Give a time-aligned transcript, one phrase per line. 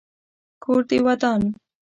[0.63, 1.41] کور دي ودان.